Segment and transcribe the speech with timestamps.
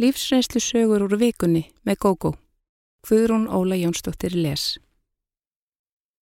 [0.00, 2.30] Lífsreynslu sögur úr vikunni með GóGó.
[3.04, 4.78] Guðrún Óla Jónsdóttir les.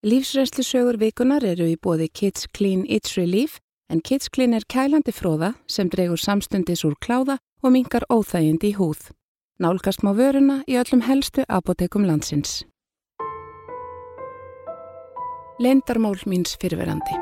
[0.03, 5.15] Lífsreynslu sögur vikunar eru í bóði Kids Clean It's Relief en Kids Clean er kælandi
[5.15, 9.13] fróða sem dregur samstundis úr kláða og mingar óþægindi í húð.
[9.63, 12.65] Nálgast má vöruna í öllum helstu apotekum landsins.
[15.63, 17.15] Lendarmál míns fyrirverandi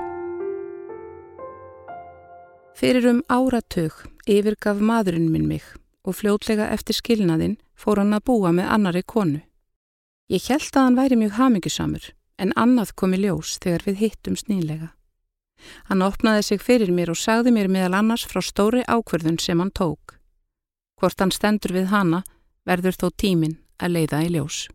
[2.74, 5.76] Fyrir um áratug yfirgaf maðurinn minn mig
[6.08, 9.42] og fljótlega eftir skilnaðinn fór hann að búa með annari konu.
[10.32, 12.06] Ég held að hann væri mjög hamingisamur
[12.38, 14.94] en annað komi ljós þegar við hittum snýlega.
[15.90, 19.74] Hann opnaði sig fyrir mér og sagði mér meðal annars frá stóri ákverðun sem hann
[19.74, 20.18] tók.
[21.00, 22.24] Hvort hann stendur við hana
[22.68, 24.68] verður þó tímin að leiða í ljós.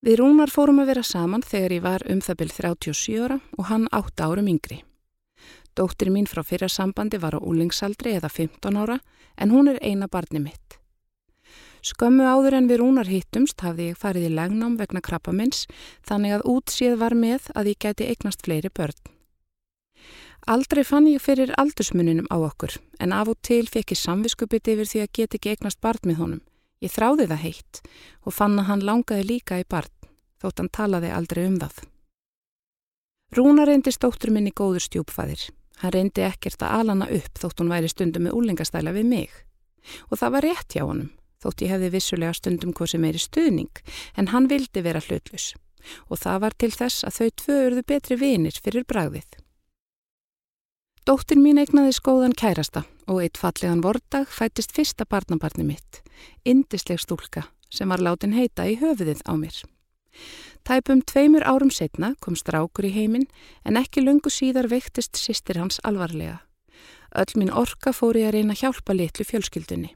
[0.00, 3.66] Við Rúnar fórum að vera saman þegar ég var um það byrð 37 ára og
[3.68, 4.80] hann 8 árum yngri.
[5.76, 8.98] Dóttir mín frá fyrra sambandi var á úlingsaldri eða 15 ára
[9.36, 10.80] en hún er eina barni mitt.
[11.80, 15.64] Skömmu áður en við rúnar hittumst hafði ég farið í legnám vegna krabbamins
[16.04, 18.98] þannig að útsíð var með að ég geti eignast fleiri börn.
[20.50, 24.90] Aldrei fann ég fyrir aldursmuninum á okkur en af og til fekk ég samviskupið yfir
[24.92, 26.42] því að geti ekki eignast barn með honum.
[26.80, 27.80] Ég þráði það heitt
[28.24, 29.92] og fann að hann langaði líka í barn
[30.40, 31.80] þótt hann talaði aldrei um það.
[33.36, 35.48] Rúna reyndist dóttur minni góður stjúpfæðir.
[35.80, 39.32] Hann reyndi ekkert að alana upp þótt hún væri stundum með úlingastæla við mig.
[40.10, 43.22] Og það var rétt hjá honum, þótt ég hefði vissulega stundum hvað sem er í
[43.24, 43.84] stuðning,
[44.16, 45.54] en hann vildi vera hlutlus.
[46.12, 49.40] Og það var til þess að þau tvö urðu betri vinir fyrir bragðið.
[51.08, 56.02] Dóttin mín eignaði skóðan kærasta og eitt fallegan vordag fættist fyrsta barnabarni mitt,
[56.44, 59.56] indisleg stúlka sem var látin heita í höfuðið á mér.
[60.64, 63.26] Tæpum tveimur árum setna kom strákur í heiminn
[63.64, 66.40] en ekki lungu síðar veiktist sýstir hans alvarlega.
[67.16, 69.94] Öll minn orka fóri að reyna að hjálpa litlu fjölskyldunni.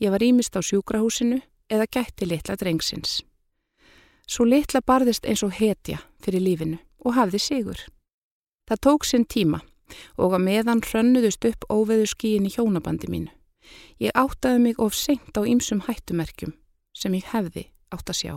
[0.00, 3.20] Ég var ímist á sjúkrahúsinu eða gætti litla drengsins.
[4.26, 7.80] Svo litla barðist eins og hetja fyrir lífinu og hafði sigur.
[8.64, 9.60] Það tók sinn tíma
[10.16, 13.30] og að meðan hrönnuðust upp óveðu skíin í hjónabandi mínu.
[14.00, 16.56] Ég áttaði mig of senkt á ýmsum hættumerkjum
[16.96, 18.34] sem ég hefði átt að sjá.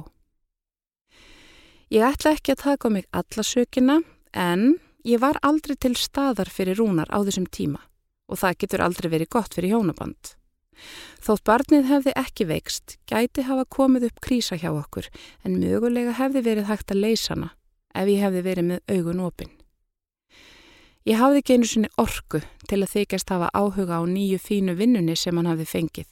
[1.87, 4.01] Ég ætla ekki að taka mig alla sökina
[4.35, 4.73] en
[5.07, 7.79] ég var aldrei til staðar fyrir rúnar á þessum tíma
[8.27, 10.33] og það getur aldrei verið gott fyrir hjónaband.
[11.23, 15.07] Þótt barnið hefði ekki veikst, gæti hafa komið upp krísa hjá okkur
[15.47, 17.53] en mögulega hefði verið hægt að leysa hana
[17.95, 19.56] ef ég hefði verið með augun opinn.
[21.07, 25.13] Ég hafði ekki einu sinni orku til að þykjast hafa áhuga á nýju fínu vinnunni
[25.15, 26.09] sem hann hafði fengið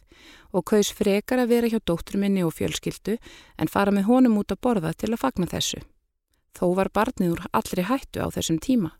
[0.55, 3.17] og kaus frekar að vera hjá dóttur minni og fjölskyldu
[3.59, 5.81] en fara með honum út að borða til að fagna þessu.
[6.55, 8.93] Þó var barnið úr allri hættu á þessum tíma.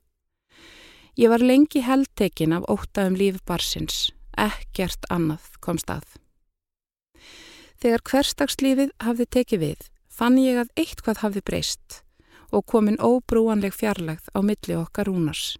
[1.15, 6.03] Ég var lengi heldtekin af ótaðum líf barsins, ekkert annað komst að.
[7.79, 12.01] Þegar hverstagslífið hafði tekið við, fann ég að eitthvað hafði breyst
[12.51, 15.55] og komin óbrúanleg fjarlagð á milli okkar rúnars.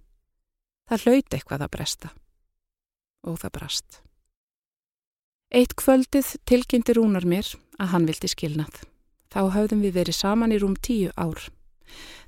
[0.86, 2.10] Það hlauti eitthvað að bresta.
[3.26, 4.02] Og það brast.
[5.56, 7.48] Eitt kvöldið tilkynnti Rúnar mér
[7.82, 8.84] að hann vildi skilnað.
[9.34, 11.48] Þá höfðum við verið saman í rúm tíu ár.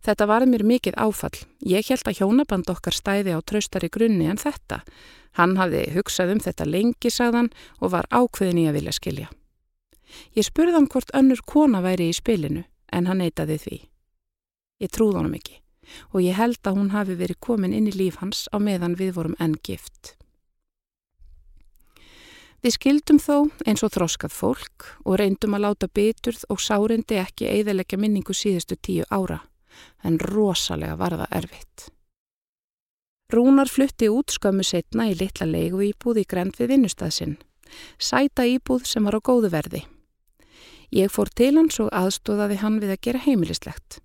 [0.06, 1.38] Þetta var mér mikið áfall.
[1.66, 4.82] Ég held að hjónaband okkar stæði á traustari grunni en þetta.
[5.38, 7.52] Hann hafði hugsað um þetta lengi, sagðan,
[7.82, 9.30] og var ákveðin í að vilja skilja.
[10.34, 13.80] Ég spurði hann hvort önnur kona væri í spilinu, en hann neytaði því.
[14.82, 15.60] Ég trúð honum ekki
[16.14, 19.16] og ég held að hún hafi verið komin inn í líf hans á meðan við
[19.18, 20.16] vorum enn gift.
[22.66, 23.36] Við skildum þó
[23.70, 28.76] eins og þroskað fólk og reyndum að láta biturð og sárendi ekki eiðalegja minningu síðustu
[28.82, 29.44] tíu ára,
[30.04, 31.86] en rosalega var það erfitt.
[33.32, 37.38] Rúnar flutti út skömmu setna í litla leigu íbúð í grend við vinnustæðsinn,
[38.00, 39.84] sæta íbúð sem var á góðu verði.
[40.96, 44.00] Ég fór til hans og aðstóðaði hann við að gera heimilislegt.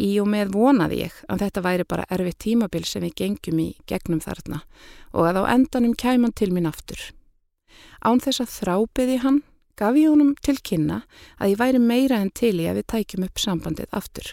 [0.00, 3.68] Í og með vonaði ég að þetta væri bara erfitt tímabil sem við gengjum í
[3.86, 4.62] gegnum þarna
[5.12, 7.10] og að á endanum kæman til mín aftur.
[8.00, 9.42] Án þess að þrápiði hann
[9.78, 11.02] gaf ég honum til kynna
[11.38, 14.32] að ég væri meira en til í að við tækjum upp sambandið aftur.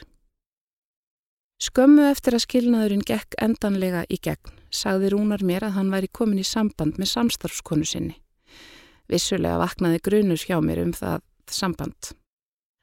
[1.59, 6.39] Skömmu eftir að skilnaðurinn gekk endanlega í gegn, sagði Rúnar mér að hann væri komin
[6.39, 8.15] í samband með samstarfskonu sinni.
[9.11, 12.13] Vissulega vaknaði grunur hjá mér um það samband,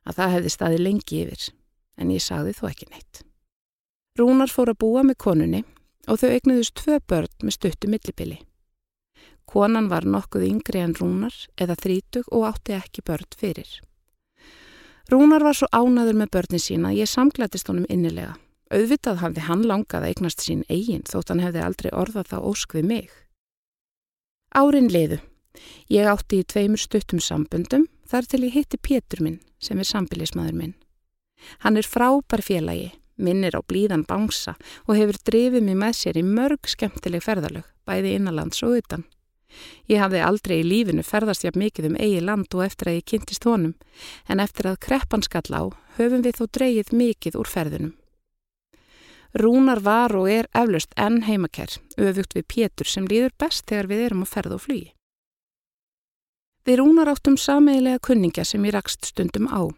[0.04, 1.46] að það hefði staði lengi yfir,
[1.96, 3.22] en ég sagði þó ekki neitt.
[4.16, 5.62] Rúnar fór að búa með konunni
[6.08, 8.38] og þau egnuðust tvö börn með stuttu millipili.
[9.46, 13.68] Konan var nokkuð yngri en Rúnar eða þrítug og átti ekki börn fyrir.
[15.10, 18.34] Rúnar var svo ánaður með börni sína að ég samglætist honum innilega.
[18.74, 22.74] Auðvitað hafði hann langað að eignast sín eigin þótt hann hefði aldrei orðað þá ósk
[22.74, 23.12] við mig.
[24.50, 25.20] Árin liðu.
[25.92, 30.58] Ég átti í tveimur stuttum sambundum þar til ég hitti Pétur minn sem er sambilismadur
[30.58, 30.74] minn.
[31.64, 34.56] Hann er frábær félagi, minnir á blíðan bánsa
[34.86, 39.06] og hefur drifið mig með sér í mörg skemmtileg ferðalög, bæði innanlands og utan.
[39.88, 43.06] Ég hafði aldrei í lífinu ferðast jafn mikið um eigi land og eftir að ég
[43.12, 43.76] kynntist honum,
[44.28, 45.62] en eftir að kreppan skall á
[45.96, 47.94] höfum við þó dreyið mikið úr ferðunum.
[49.36, 54.04] Rúnar var og er eflaust enn heimakær, öfugt við Pétur sem líður best þegar við
[54.06, 54.92] erum að ferða og flugi.
[56.66, 59.68] Við Rúnar áttum sameigilega kunningja sem ég rakst stundum á.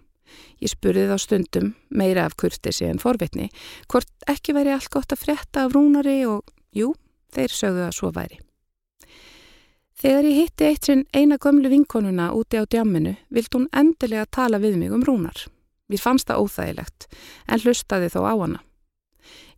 [0.58, 3.48] Ég spurði þá stundum, meira af kurtisi en forvitni,
[3.88, 6.42] hvort ekki væri allt gott að frétta af Rúnari og,
[6.75, 6.92] jú,
[7.34, 8.40] þeir sögðu að svo væri.
[9.98, 14.60] Þegar ég hitti eitt sinn eina gömlu vinkonuna úti á djamminu vilt hún endilega tala
[14.62, 15.48] við mig um rúnar.
[15.90, 17.08] Mér fannst það óþægilegt
[17.48, 18.60] en hlustaði þó á hana.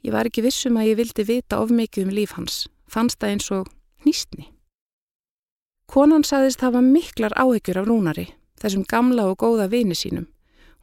[0.00, 2.56] Ég var ekki vissum að ég vildi vita of mikið um líf hans,
[2.88, 3.68] fannst það eins og
[4.06, 4.48] nýstni.
[5.90, 8.30] Konan saðist hafa miklar áhyggjur af rúnari,
[8.62, 10.30] þessum gamla og góða vini sínum.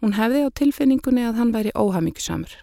[0.01, 2.53] Hún hefði á tilfinningunni að hann væri óhamingjusamur.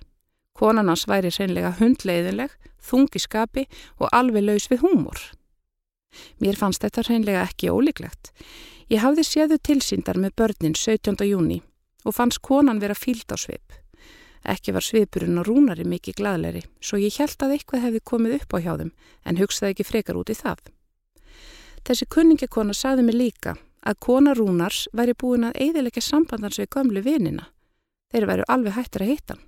[0.54, 3.64] Konan hans væri reynlega hundleiðinleg, þungi skapi
[3.98, 5.18] og alveg laus við húmor.
[6.38, 8.30] Mér fannst þetta hreinlega ekki ólíklegt.
[8.92, 11.16] Ég hafði séðu tilsýndar með börnin 17.
[11.26, 11.62] júni
[12.04, 13.80] og fannst konan vera fíld á svip.
[14.44, 18.54] Ekki var svipurinn og rúnari mikið gladleri, svo ég held að eitthvað hefði komið upp
[18.54, 18.90] á hjá þeim
[19.24, 20.60] en hugsaði ekki frekar út í það.
[21.84, 27.02] Þessi kunningakona saði mig líka að kona rúnars væri búin að eiðilegja sambandans við gömlu
[27.04, 27.50] vinina.
[28.12, 29.44] Þeir væru alveg hættir að hitta hann.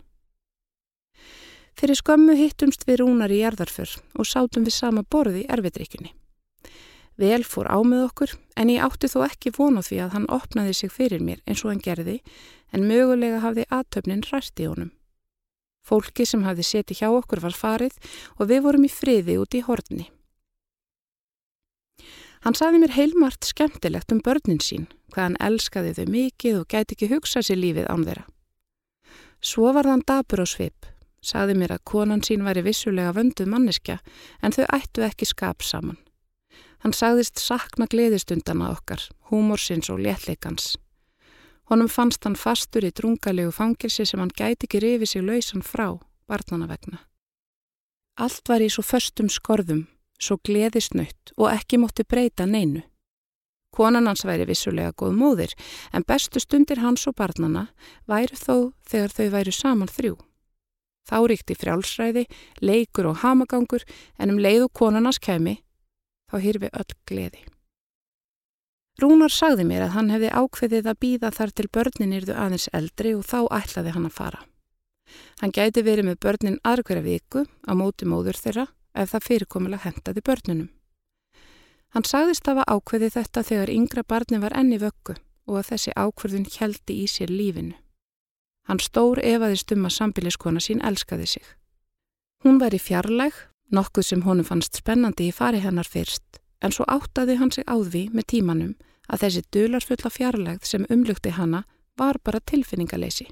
[1.76, 6.14] Fyrir skömmu hittumst við rúnar í jarðarför og sátum við sama borði í erfiðrykjunni.
[7.20, 10.74] Vel fór á með okkur en ég átti þó ekki vonu því að hann opnaði
[10.76, 12.18] sig fyrir mér eins og hann gerði
[12.72, 14.92] en mögulega hafði aðtöfnin ræst í honum.
[15.86, 17.96] Fólki sem hafði setið hjá okkur var farið
[18.36, 20.08] og við vorum í friði út í horni.
[22.46, 26.94] Hann saði mér heilmart skemmtilegt um börnin sín, hvað hann elskaði þau mikið og gæti
[26.94, 28.22] ekki hugsað sér lífið án þeirra.
[29.42, 30.86] Svo var þann dabur á svip,
[31.18, 33.96] saði mér að konan sín væri vissulega vönduð manneskja
[34.46, 35.98] en þau ættu ekki skap saman.
[36.86, 40.76] Hann sagðist sakna gleðistundana okkar, húmorsins og léttleikans.
[41.66, 45.98] Honum fannst hann fastur í drungalegu fangilsi sem hann gæti ekki rifið sig lausan frá,
[46.30, 47.02] barnana vegna.
[48.22, 49.88] Allt var í svo förstum skorðum,
[50.18, 52.82] svo gleðisnöytt og ekki mótti breyta neinu.
[53.76, 55.52] Konan hans væri vissulega góð móðir,
[55.92, 57.66] en bestu stundir hans og barnana
[58.08, 60.14] væri þó þegar þau væri saman þrjú.
[61.06, 62.24] Þá ríkti frjálsræði,
[62.64, 63.84] leikur og hamagangur,
[64.18, 65.60] en um leið og konarnas kemi
[66.26, 67.44] þá hýrfi öll gleði.
[68.96, 73.12] Rúnar sagði mér að hann hefði ákveðið að býða þar til börnin yrðu aðeins eldri
[73.14, 74.40] og þá ætlaði hann að fara.
[75.42, 80.24] Hann gæti verið með börnin aðra viku á móti móður þeirra ef það fyrirkomulega hendaði
[80.28, 80.68] börnunum.
[81.94, 85.16] Hann sagðist að hafa ákveðið þetta þegar yngra barni var enni vöggu
[85.46, 87.76] og að þessi ákveðun heldi í sér lífinu.
[88.66, 91.44] Hann stór efaðist um að sambiliskona sín elskaði sig.
[92.42, 93.36] Hún var í fjarlæg
[93.74, 97.74] Nokkuð sem honum fannst spennandi í fari hennar fyrst, en svo áttaði hann sig á
[97.74, 98.74] því með tímanum
[99.10, 101.64] að þessi dularfulla fjarlægð sem umlugti hanna
[101.98, 103.26] var bara tilfinningaleysi.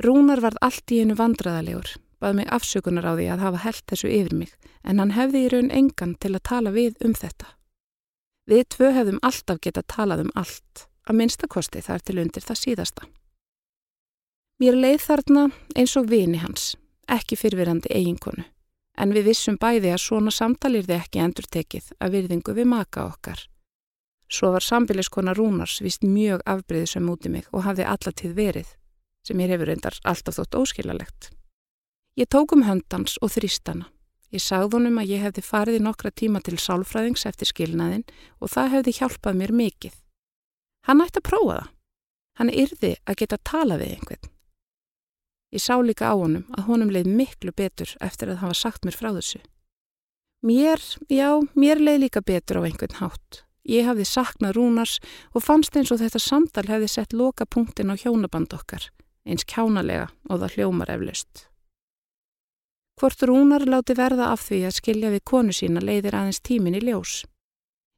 [0.00, 4.12] Rúnar varð allt í einu vandraðalegur, bað mig afsökunar á því að hafa held þessu
[4.12, 4.52] yfir mig,
[4.84, 7.48] en hann hefði í raun engan til að tala við um þetta.
[8.50, 13.10] Við tvö hefðum alltaf getað talað um allt, að minnstakosti þar til undir það síðasta.
[14.60, 16.74] Mér leið þarna eins og vini hans,
[17.08, 18.44] ekki fyrfirandi eiginkonu
[19.00, 23.06] en við vissum bæði að svona samtalir þið ekki endur tekið að virðingu við maka
[23.08, 23.46] okkar.
[24.30, 28.68] Svo var sambiliskona Rúnars vist mjög afbreyðisum út í mig og hafði allatíð verið,
[29.26, 31.30] sem ég hefur reyndar alltaf þótt óskilalegt.
[32.20, 33.86] Ég tók um höndans og þrýstana.
[34.28, 38.04] Ég sagði honum að ég hefði farið í nokkra tíma til sálfræðings eftir skilnaðin
[38.44, 39.94] og það hefði hjálpað mér mikið.
[40.84, 41.70] Hann ætti að prófa það.
[42.36, 44.30] Hann yrði að geta tala við einhvern.
[45.56, 49.00] Ég sá líka á honum að honum leið miklu betur eftir að hafa sagt mér
[49.00, 49.40] frá þessu.
[50.44, 53.46] Mér, já, mér leið líka betur á einhvern hátt.
[53.64, 54.98] Ég hafði saknað Rúnars
[55.32, 58.90] og fannst eins og þetta samtal hefði sett loka punktin á hjónaband okkar,
[59.24, 61.49] eins kjánalega og það hljómar eflaust.
[63.00, 66.82] Hvort Rúnar láti verða af því að skilja við konu sína leiðir aðeins tímin í
[66.84, 67.22] ljós.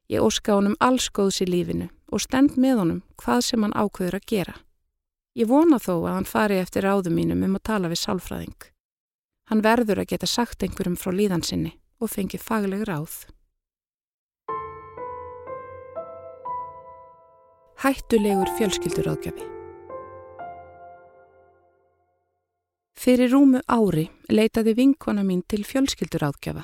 [0.07, 4.15] Ég óska honum alls góðs í lífinu og stend með honum hvað sem hann ákveður
[4.21, 4.55] að gera.
[5.35, 8.69] Ég vona þó að hann fari eftir áðum mínum um að tala við sálfræðing.
[9.51, 13.25] Hann verður að geta sagt einhverjum frá líðan sinni og fengi fagleg ráð.
[17.83, 19.52] Hættulegur fjölskyldur ágjafi
[22.93, 26.63] Fyrir rúmu ári leitaði vinkona mín til fjölskyldur ágjafa.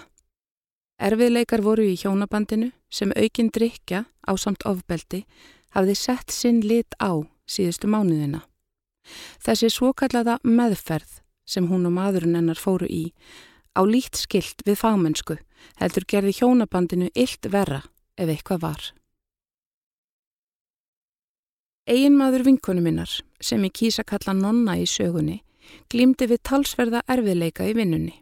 [1.00, 5.24] Erfiðleikar voru í hjónabandinu sem aukinn drikja á samt ofbeldi
[5.75, 8.43] hafði sett sinn lit á síðustu mánuðina.
[9.41, 13.13] Þessi svokallaða meðferð sem hún og maðurinn hennar fóru í
[13.74, 15.39] á lít skilt við fagmennsku
[15.79, 17.81] heldur gerði hjónabandinu illt verra
[18.19, 18.81] ef eitthvað var.
[21.89, 23.09] Eginmaður vinkonu minnar,
[23.41, 25.39] sem ég kýsa kalla nonna í sögunni,
[25.92, 28.16] glýmdi við talsverða erfiðleika í vinnunni.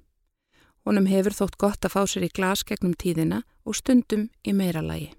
[0.88, 4.82] Honum hefur þótt gott að fá sér í glas gegnum tíðina og stundum í meira
[4.82, 5.12] lagi.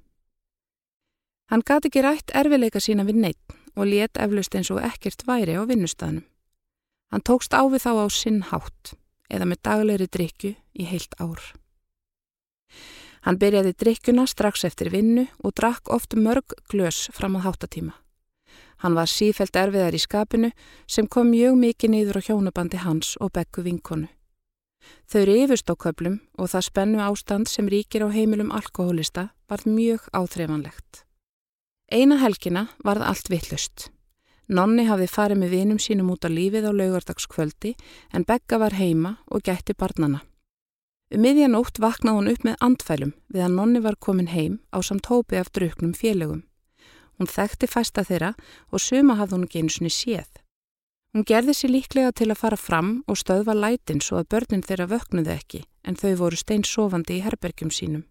[1.49, 5.57] Hann gati ekki rætt erfiðleika sína við neitt og let eflust eins og ekkert væri
[5.57, 6.25] á vinnustafnum.
[7.13, 8.97] Hann tókst á við þá á sinn hátt
[9.33, 11.41] eða með daglegri drikju í heilt ár.
[13.25, 17.97] Hann byrjaði drikkuna strax eftir vinnu og drakk oft mörg glös fram á háttatíma.
[18.83, 20.53] Hann var sífælt erfiðar í skapinu
[20.87, 24.09] sem kom mjög mikið niður á hjónabandi hans og beggu vinkonu.
[25.11, 30.07] Þau rifust á köplum og það spennu ástand sem ríkir á heimilum alkohólista var mjög
[30.15, 31.05] áþreifanlegt.
[31.91, 33.89] Eina helgina varð allt vittlust.
[34.49, 37.75] Nonni hafði farið með vinum sínum út á lífið á laugardagskvöldi
[38.17, 40.23] en Begga var heima og gætti barnana.
[41.13, 45.09] Um miðjanótt vaknaði hún upp með andfælum við að Nonni var komin heim á samt
[45.09, 46.45] hópi af druknum félögum.
[47.19, 48.35] Hún þekkti fæsta þeirra
[48.71, 50.29] og suma hafði hún ekki einu svoni séð.
[51.15, 54.87] Hún gerði sér líklega til að fara fram og stöðva lætin svo að börnin þeirra
[54.93, 58.05] vöknuði ekki en þau voru stein sofandi í herbergjum sínum.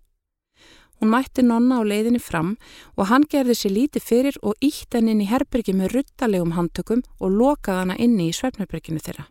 [0.97, 2.55] Hún mætti nonna á leiðinni fram
[2.97, 7.03] og hann gerði sér líti fyrir og ítt henn inn í herbergi með ruttalegum handtökum
[7.21, 9.27] og lokaði hana inni í svefnherberginu þeirra.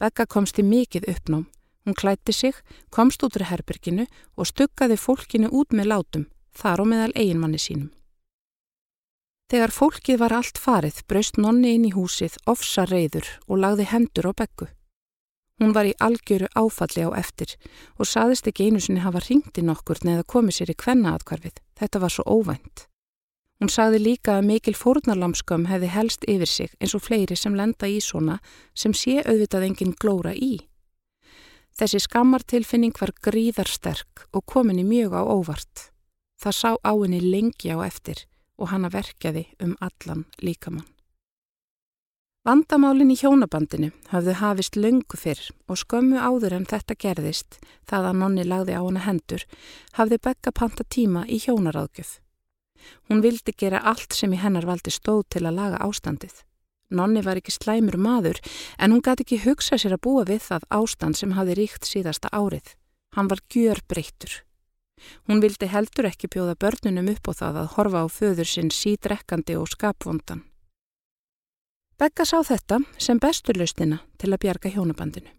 [0.00, 1.48] Begga komst í mikið uppnám.
[1.84, 2.54] Hún klætti sig,
[2.94, 4.06] komst út úr herberginu
[4.36, 7.90] og stuggaði fólkinu út með látum, þar og meðal eiginmanni sínum.
[9.50, 14.28] Þegar fólkið var allt farið braust nonni inn í húsið ofsa reyður og lagði hendur
[14.30, 14.68] á beggu.
[15.58, 17.56] Hún var í algjöru áfalli á eftir
[17.98, 21.58] og saðist ekki einu sinni hafa ringti nokkur neða komið sér í kvennaatkvarfið.
[21.74, 22.86] Þetta var svo óvænt.
[23.58, 27.90] Hún sagði líka að mikil fórnarlamskam hefði helst yfir sig eins og fleiri sem lenda
[27.90, 28.38] í svona
[28.72, 30.62] sem sé auðvitað enginn glóra í.
[31.74, 35.90] Þessi skammartilfinning var gríðarsterk og komin í mjög á óvart.
[36.38, 38.29] Það sá á henni lengi á eftir
[38.60, 40.86] og hanna verkjaði um allan líkamann.
[42.40, 48.20] Vandamálin í hjónabandinu hafðu hafist löngu fyrr og skömmu áður en þetta gerðist, það að
[48.22, 49.44] nonni lagði á hana hendur,
[49.98, 52.14] hafði begga panta tíma í hjónaráðgjöf.
[53.10, 56.32] Hún vildi gera allt sem í hennar valdi stóð til að laga ástandið.
[56.90, 58.40] Nonni var ekki slæmur maður
[58.78, 62.32] en hún gæti ekki hugsa sér að búa við það ástand sem hafði ríkt síðasta
[62.32, 62.72] árið.
[63.14, 64.40] Hann var gjör breyttur.
[65.28, 69.56] Hún vildi heldur ekki bjóða börnunum upp á það að horfa á föður sinn sídrekkandi
[69.60, 70.44] og skapvondan.
[72.00, 75.34] Begga sá þetta sem besturlaustina til að bjarga hjónabandinu.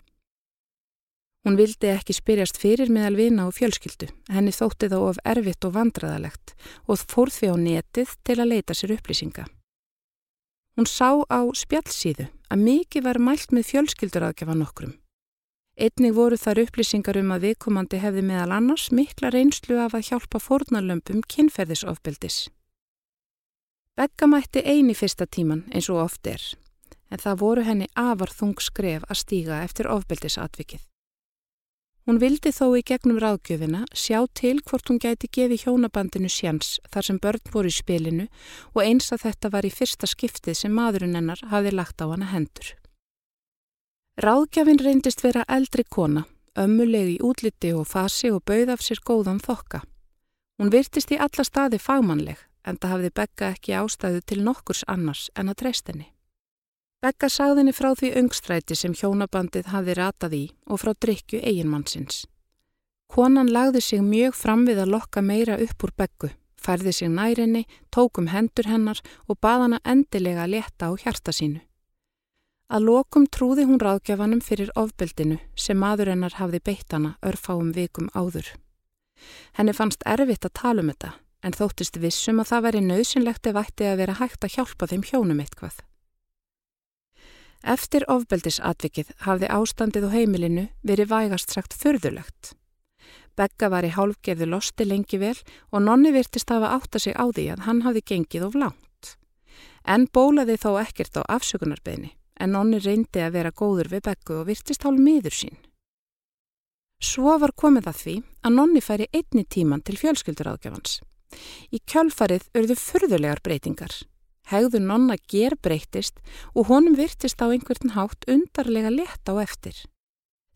[1.41, 5.73] Hún vildi ekki spyrjast fyrir meðal vina og fjölskyldu, henni þótti þá of erfitt og
[5.73, 6.53] vandraðalegt
[6.85, 9.47] og fór því á netið til að leita sér upplýsinga.
[10.77, 14.93] Hún sá á spjallsíðu að mikið var mælt með fjölskylduraðgefa nokkrum
[15.79, 20.41] Einnig voru þar upplýsingar um að viðkomandi hefði meðal annars mikla reynslu af að hjálpa
[20.43, 22.49] fórnarlömpum kynferðisofbildis.
[23.95, 26.43] Begga mætti eini fyrsta tíman eins og oft er,
[27.07, 30.83] en það voru henni afar þung skref að stíga eftir ofbildisatvikið.
[32.09, 37.07] Hún vildi þó í gegnum ráðgjöfina sjá til hvort hún gæti gefi hjónabandinu sjans þar
[37.07, 38.27] sem börn voru í spilinu
[38.73, 42.27] og eins að þetta var í fyrsta skiptið sem maðurinn hennar hafi lagt á hana
[42.33, 42.73] hendur.
[44.21, 46.21] Ráðgjafin reyndist vera eldri kona,
[46.53, 49.79] ömmulegi útliti og fasi og bauð af sér góðan þokka.
[50.61, 55.23] Hún virtist í alla staði fagmannleg en það hafði Begga ekki ástæðu til nokkurs annars
[55.33, 56.05] en að treyst henni.
[57.01, 62.27] Begga sagðinni frá því öngstræti sem hjónabandið hafði ratað í og frá drikju eiginmannsins.
[63.09, 66.29] Konan lagði sig mjög fram við að lokka meira upp úr Beggu,
[66.61, 71.65] færði sig nærinni, tókum hendur hennar og baðana endilega að leta á hjarta sínu.
[72.71, 78.07] Að lokum trúði hún ráðgjafanum fyrir ofbeldinu sem maður hennar hafði beitt hana örfáum vikum
[78.15, 78.47] áður.
[79.57, 81.09] Henni fannst erfitt að tala um þetta
[81.43, 85.03] en þóttist vissum að það veri nöðsynlegt ef ætti að vera hægt að hjálpa þeim
[85.09, 85.81] hjónum eitthvað.
[87.75, 92.53] Eftir ofbeldisatvikið hafði ástandið og heimilinu verið vægast sagt förðulegt.
[93.35, 95.35] Begga var í hálfgerðu losti lengi vel
[95.75, 99.13] og nonni virtist hafa átta sig á því að hann hafði gengið of langt.
[99.83, 104.47] En bólaði þó ekkert á afsökunarbeginni en nonni reyndi að vera góður við beggu og
[104.49, 105.59] virtist hálf miður sín.
[107.01, 110.99] Svo var komið að því að nonni færi einni tíman til fjölskylduráðgjafans.
[111.73, 113.93] Í kjölfarið örðu fyrðulegar breytingar.
[114.51, 116.19] Hegðu nonna ger breytist
[116.53, 119.75] og honum virtist á einhvern hátt undarlega leta á eftir.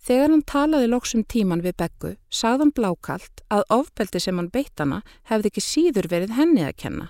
[0.05, 4.77] Þegar hann talaði loksum tíman við Beggu, sagði hann blákalt að ofbeldi sem hann beitt
[4.77, 5.01] hana
[5.31, 7.07] hefði ekki síður verið henni að kenna.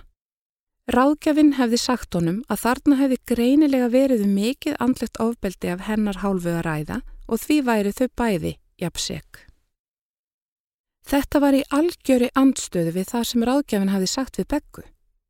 [0.85, 6.51] Ráðgjafinn hefði sagt honum að þarna hefði greinilega verið mikið andlegt ofbeldi af hennar hálfu
[6.53, 8.51] að ræða og því væri þau bæði
[8.83, 9.39] jafnsek.
[11.09, 14.83] Þetta var í algjöri andstöðu við það sem ráðgjafinn hefði sagt við Beggu.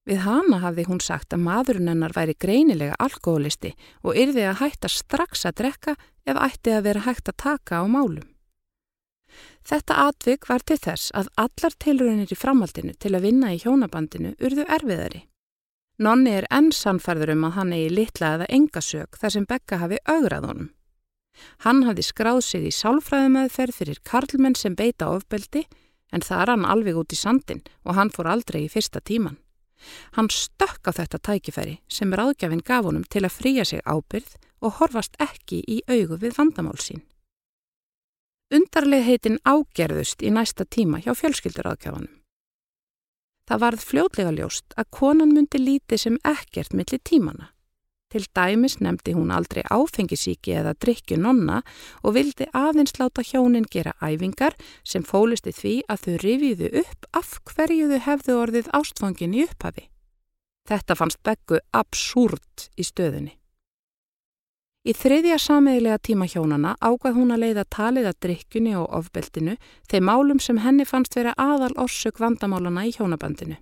[0.05, 3.71] Við hana hafði hún sagt að maðurinn hennar væri greinilega alkoholisti
[4.03, 5.95] og yrði að hætta strax að drekka
[6.27, 8.27] ef ætti að vera hægt að taka á málum.
[9.63, 14.35] Þetta atvik var til þess að allar tilröðinir í framhaldinu til að vinna í hjónabandinu
[14.35, 15.23] urðu erfiðari.
[15.97, 19.79] Nonni er enn sannferður um að hann eigi litla eða enga sög þar sem Begga
[19.79, 20.69] hafi augrað honum.
[21.63, 25.63] Hann hafi skráð sig í sálfræðumæðferð fyrir karlmenn sem beita ofbeldi
[26.11, 29.37] en það er hann alveg út í sandin og hann fór aldrei í fyrsta tíman.
[30.15, 34.77] Hann stökk á þetta tækifæri sem ráðgjafinn gaf honum til að fríja sig ábyrð og
[34.79, 37.03] horfast ekki í augu við vandamál sín.
[38.53, 42.14] Undarleg heitin ágerðust í næsta tíma hjá fjölskyldur áðgjafanum.
[43.45, 47.51] Það varð fljótlega ljóst að konan myndi líti sem ekkert millir tímana.
[48.09, 51.61] Til dæmis nefndi hún aldrei áfengisíki eða drikju nonna
[52.01, 54.55] og vildi aðeins láta hjónin gera æfingar
[54.87, 59.89] sem fólisti því að þau rifiðu upp af hverju þau hefðu orðið ástfangin í upphafi.
[60.65, 63.35] Þetta fannst Beggu absúrt í stöðunni.
[64.85, 69.55] Í þriðja sameiglega tíma hjónana ágað hún að leiða talið að drikkjunni og ofbeldinu
[69.89, 73.55] þeir málum sem henni fannst vera aðal orsök vandamálana í hjónabandinu.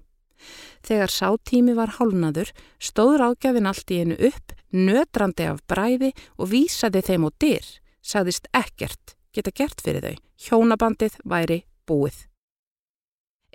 [0.83, 7.03] Þegar sátími var hálnaður stóður ágæfin allt í einu upp, nötrandi af bræði og vísaði
[7.07, 7.69] þeim á dyr,
[8.03, 12.17] sagðist ekkert, geta gert fyrir þau, hjónabandið væri búið.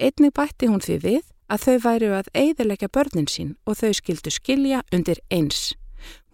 [0.01, 4.33] Einnig bætti hún því við að þau væri að eiðilegja börnin sín og þau skildu
[4.33, 5.75] skilja undir eins.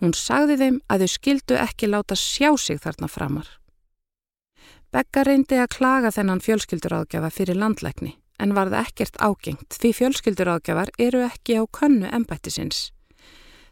[0.01, 3.47] Hún sagði þeim að þau skildu ekki láta sjá sig þarna framar.
[4.95, 11.23] Begga reyndi að klaga þennan fjölskylduráðgjafa fyrir landlækni en varði ekkert ágengt því fjölskylduráðgjafar eru
[11.27, 12.91] ekki á könnu ennbættisins.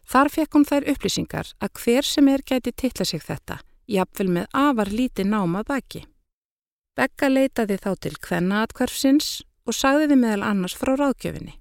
[0.02, 4.48] Þar fekk hún þær upplýsingar að hver sem er gæti tilla sig þetta, jafnvel með
[4.64, 6.02] afar líti námað baki.
[6.98, 9.28] Begga leitaði þá til kvennaatkvarfsins
[9.66, 11.54] og sagði þið meðal annars frá ráðgjöfinni.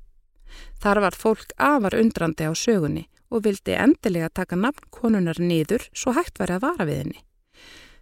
[0.81, 6.13] Þar var fólk afar undrandi á sögunni og vildi endilega taka nafn konunar niður svo
[6.17, 7.21] hægt væri að vara við henni.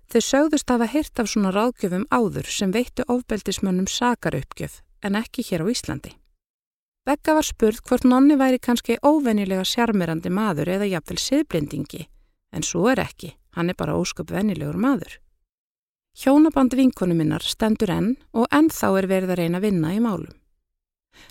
[0.09, 5.61] Þau sögðust hafa heyrt af svona ráðgjöfum áður sem veittu ofbeldismönnum sakarauppgjöf en ekki hér
[5.61, 6.15] á Íslandi.
[7.05, 12.01] Begga var spurð hvort nonni væri kannski óvennilega sjarmirandi maður eða jafnvel siðblendingi,
[12.53, 15.19] en svo er ekki, hann er bara ósköp vennilegur maður.
[16.19, 20.35] Hjónaband vinkonu minnar stendur enn og ennþá er verið að reyna að vinna í málum.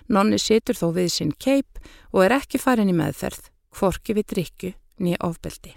[0.09, 1.83] Nonni situr þó við sinn keip
[2.13, 5.75] og er ekki farin í meðferð kvorki við drikju nýja ofbeldi.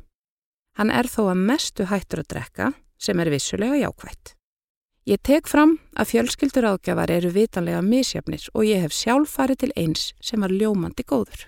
[0.79, 2.69] Hann er þó að mestu hættur að drekka
[3.01, 4.35] sem er vissulega jákvætt.
[5.09, 9.71] Ég tek fram að fjölskyldur ágjafar eru vitanlega misjafnir og ég hef sjálf farið til
[9.75, 11.47] eins sem var ljómandi góður.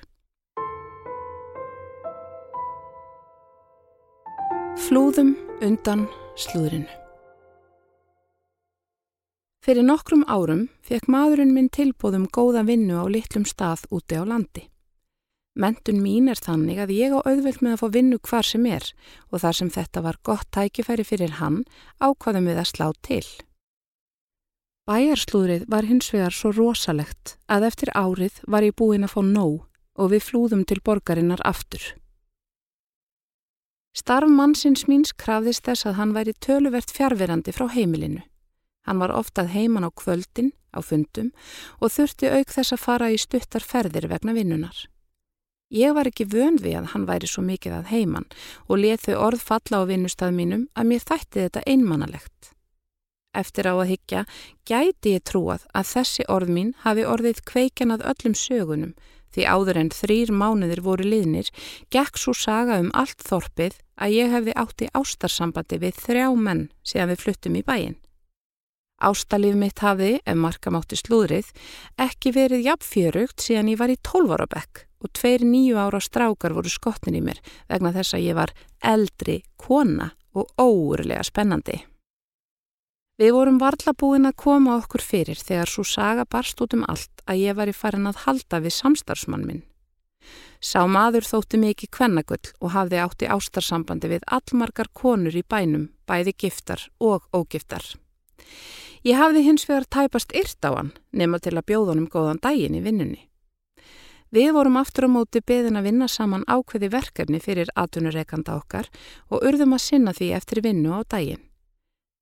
[4.84, 6.90] Flúðum undan slúðrinu.
[9.64, 14.66] Fyrir nokkrum árum fekk maðurinn minn tilbúðum góða vinnu á litlum stað úti á landi.
[15.54, 18.88] Mentun mín er þannig að ég á auðvelt með að fá vinnu hvar sem er
[19.30, 21.60] og þar sem þetta var gott tækifæri fyrir hann
[22.02, 23.26] ákvaðum við að slá til.
[24.90, 29.62] Bæjarslúðrið var hins vegar svo rosalegt að eftir árið var ég búinn að fá nóg
[29.94, 31.86] og við flúðum til borgarinnar aftur.
[33.94, 38.24] Starf mannsins míns krafðist þess að hann væri töluvert fjárverandi frá heimilinu.
[38.90, 41.30] Hann var oftað heiman á kvöldin, á fundum
[41.78, 44.90] og þurfti auk þess að fara í stuttar ferðir vegna vinnunar.
[45.74, 48.28] Ég var ekki vön við að hann væri svo mikið að heiman
[48.68, 52.52] og leð þau orð falla á vinnustað mínum að mér þætti þetta einmannalegt.
[53.34, 54.22] Eftir á að higgja
[54.70, 58.94] gæti ég trúað að þessi orð mín hafi orðið kveikan að öllum sögunum
[59.34, 61.50] því áður en þrýr mánuðir voru liðnir
[61.90, 67.16] gekk svo saga um allt þorpið að ég hefði átti ástarsambandi við þrjá menn síðan
[67.16, 67.98] við fluttum í bæin.
[69.04, 71.50] Ástalíf mitt hafi, ef markamátti slúðrið,
[72.00, 77.18] ekki verið jafnfjörugt síðan ég var í tólvarabekk og tveir nýju ára strákar voru skottin
[77.20, 81.82] í mér vegna þess að ég var eldri kona og óurlega spennandi.
[83.22, 87.44] Við vorum varlabúin að koma okkur fyrir þegar svo saga barst út um allt að
[87.44, 89.62] ég var í farin að halda við samstarfsmann minn.
[90.64, 96.34] Sá maður þótti mikið kvennagull og hafði átti ástarsambandi við allmargar konur í bænum, bæði
[96.46, 97.84] giftar og ógiftar.
[99.04, 102.84] Ég hafði hins vegar tæpast yrt á hann nema til að bjóðunum góðan daginn í
[102.86, 103.26] vinnunni.
[104.34, 108.88] Við vorum aftur á móti beðin að vinna saman ákveði verkefni fyrir atvinnureikanda okkar
[109.28, 111.44] og urðum að sinna því eftir vinnu á daginn.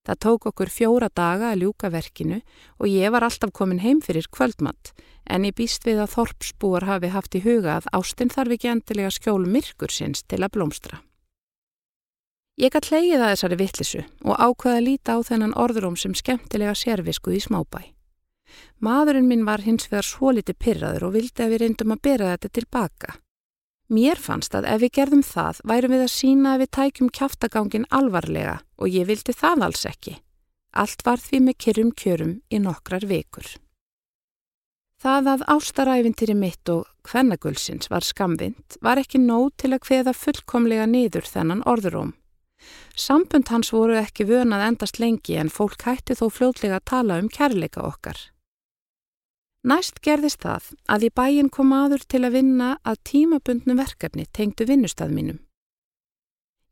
[0.02, 2.42] Það tók okkur fjóra daga að ljúka verkinu
[2.82, 4.96] og ég var alltaf komin heim fyrir kvöldmatt
[5.30, 9.14] en ég býst við að Þorpsbúar hafi haft í huga að ástinn þarf ekki endilega
[9.14, 11.04] skjól myrkur sinns til að blómstra.
[12.60, 16.76] Ég gætt leiðið að þessari vittlisu og ákvaði að líta á þennan orðróm sem skemmtilega
[16.76, 17.80] sérvisku í smábæ.
[18.84, 22.34] Maðurinn minn var hins vegar svo liti pyrraður og vildi að við reyndum að bera
[22.34, 23.16] þetta tilbaka.
[23.92, 27.88] Mér fannst að ef við gerðum það værum við að sína að við tækjum kjáftagangin
[27.92, 30.16] alvarlega og ég vildi það alls ekki.
[30.72, 33.48] Allt var því með kyrrum kjörum í nokkrar vekur.
[35.02, 40.86] Það að ástaræfintýri mitt og hvernagulsins var skamvind var ekki nóg til að hveða fullkomlega
[40.88, 42.14] niður þennan orðuróm.
[42.96, 47.30] Sambund hans voru ekki vönað endast lengi en fólk hætti þó fljóðlega að tala um
[47.30, 48.18] kærleika okkar.
[49.62, 54.66] Næst gerðist það að í bæin kom aður til að vinna að tímabundnu verkefni tengdu
[54.66, 55.38] vinnustað mínum.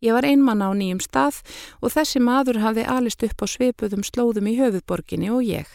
[0.02, 1.42] Ég var einmann á nýjum stað
[1.84, 5.68] og þessi maður hafði alist upp á sveipuðum slóðum í höfuðborginni og ég.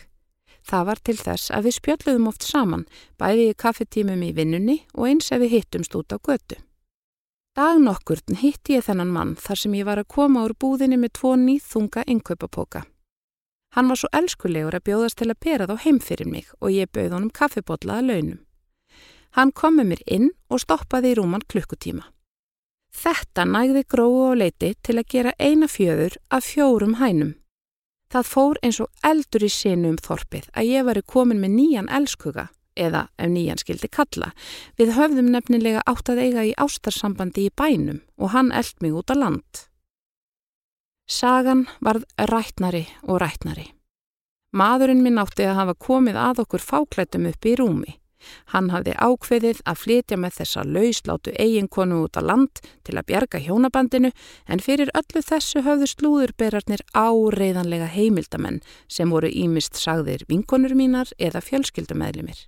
[0.65, 2.87] Það var til þess að við spjöldluðum oft saman,
[3.21, 6.64] bæði í kaffetímum í vinnunni og eins ef við hittumst út á götu.
[7.55, 11.13] Dag nokkurn hitti ég þennan mann þar sem ég var að koma úr búðinni með
[11.21, 12.81] tvo nýþunga innkaupapoka.
[13.79, 16.91] Hann var svo elskulegur að bjóðast til að bera þá heim fyrir mig og ég
[16.91, 18.41] bauð honum kaffibotlaða launum.
[19.39, 22.03] Hann kom með mér inn og stoppaði í rúman klukkutíma.
[22.91, 27.37] Þetta nægði gróu og leiti til að gera eina fjöður af fjórum hænum.
[28.11, 31.95] Það fór eins og eldur í sinu um þorpið að ég var komin með nýjan
[32.03, 34.33] elskuga, eða ef nýjan skildi kalla.
[34.79, 39.13] Við höfðum nefnilega átt að eiga í ástarsambandi í bænum og hann eld mig út
[39.13, 39.67] á land.
[41.07, 43.75] Sagan varð rætnari og rætnari.
[44.55, 47.99] Maðurinn minn átti að hafa komið að okkur fáklættum upp í rúmi.
[48.55, 53.43] Hann hafði ákveðið að flytja með þessa lauslátu eiginkonu út á land til að bjarga
[53.45, 54.13] hjónabandinu
[54.49, 61.45] en fyrir öllu þessu höfðu slúðurberarnir áreiðanlega heimildamenn sem voru ímist sagðir vinkonur mínar eða
[61.45, 62.47] fjölskyldumæðlimir.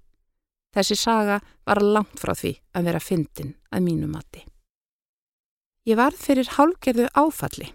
[0.77, 4.43] Þessi saga var langt frá því að vera fyndin að mínu mati.
[5.89, 7.71] Ég varð fyrir hálgerðu áfalli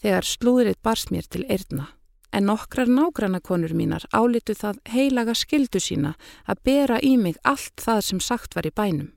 [0.00, 1.88] þegar slúðrið bars mér til eirna,
[2.32, 6.14] en nokkrar nágrannakonur mínar álitu það heilaga skildu sína
[6.46, 9.15] að bera í mig allt það sem sagt var í bænum.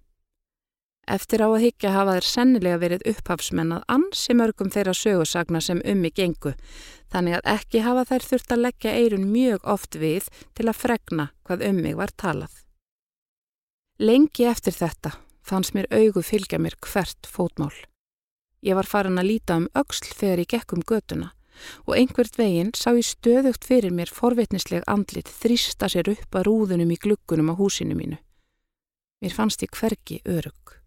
[1.10, 6.04] Eftir á að higgja hafa þeir sennilega verið upphafsmennað ansi mörgum þeirra sögursagna sem um
[6.06, 6.54] mig gengu,
[7.10, 11.26] þannig að ekki hafa þær þurft að leggja eirun mjög oft við til að fregna
[11.50, 12.54] hvað um mig var talað.
[13.98, 17.74] Lengi eftir þetta fannst mér augu fylgja mér hvert fótmál.
[18.62, 21.34] Ég var farin að líta um auksl þegar ég gekk um göduna
[21.90, 26.94] og einhvert veginn sá ég stöðugt fyrir mér forvitnisleg andlit þrýsta sér upp að rúðunum
[26.94, 28.22] í gluggunum á húsinu mínu.
[29.20, 30.79] Mér fannst ég hvergi örug.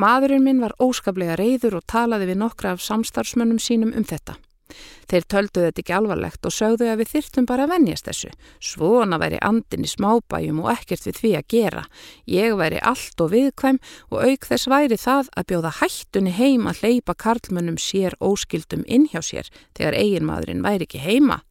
[0.00, 4.36] Maðurinn minn var óskaplega reyður og talaði við nokkra af samstarfsmönnum sínum um þetta.
[5.10, 8.30] Þeir töldu þetta ekki alvarlegt og sögðu að við þyrtum bara að venjast þessu.
[8.62, 11.84] Svona væri andin í smábæjum og ekkert við því að gera.
[12.30, 16.84] Ég væri allt og viðkvæm og auk þess væri það að bjóða hættunni heim að
[16.84, 21.42] hleypa karlmönnum sér óskildum inn hjá sér þegar eiginmaðurinn væri ekki heima.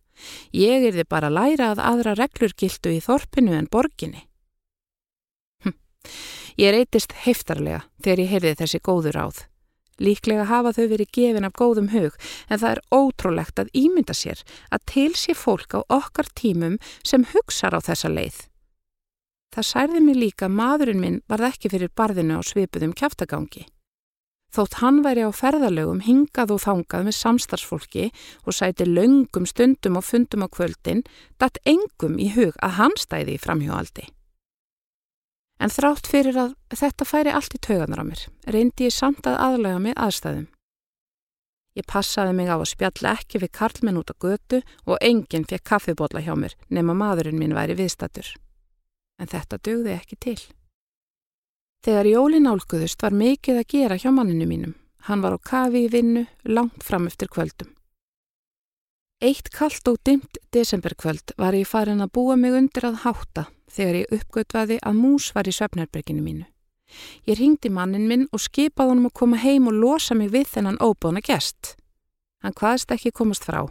[0.56, 4.26] Ég er þið bara að læra að aðra reglur gildu í þorpinu en borginni.
[5.64, 5.76] Hm.
[6.60, 9.38] Ég reytist heftarlega þegar ég heyrði þessi góður áð.
[10.04, 12.18] Líklega hafa þau verið gefin af góðum hug
[12.50, 17.24] en það er ótrúlegt að ímynda sér að til sé fólk á okkar tímum sem
[17.32, 18.42] hugsar á þessa leið.
[19.56, 23.64] Það særði mig líka maðurinn minn varð ekki fyrir barðinu á svipuðum kæftagangi.
[24.52, 28.10] Þótt hann væri á ferðalögum hingað og þangað með samstarfsfólki
[28.44, 31.06] og sæti löngum stundum og fundum á kvöldin,
[31.40, 34.10] datt engum í hug að hann stæði í framhjóaldi.
[35.60, 39.40] En þrátt fyrir að þetta færi allt í tauganar á mér, reyndi ég samt að
[39.44, 40.48] aðlega mig aðstæðum.
[41.78, 45.68] Ég passaði mig á að spjalla ekki við karlmenn út á götu og enginn fekk
[45.70, 48.32] kaffibótla hjá mér nema maðurinn minn væri viðstatur.
[49.20, 50.40] En þetta dögði ekki til.
[51.86, 54.74] Þegar jólin álguðust var mikið að gera hjá manninu mínum.
[55.08, 57.72] Hann var á kafi í vinnu langt fram eftir kvöldum.
[59.24, 64.00] Eitt kallt og dimt desemberkvöld var ég farin að búa mig undir að hátta þegar
[64.02, 66.46] ég uppgötvaði að mús var í söfnarberginu mínu.
[67.30, 70.80] Ég ringdi mannin minn og skipaði honum að koma heim og losa mig við þennan
[70.82, 71.76] óbóna gest.
[72.42, 73.68] Hann hvaðist ekki komast frá,